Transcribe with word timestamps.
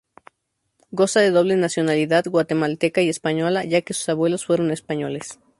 Goza 0.89 1.19
de 1.19 1.29
doble 1.29 1.55
nacionalidad 1.57 2.25
guatemalteca 2.25 3.03
y 3.03 3.09
española, 3.09 3.65
ya 3.65 3.83
que 3.83 3.93
sus 3.93 4.09
abuelos 4.09 4.47
fueron 4.47 4.71
españoles. 4.71 5.37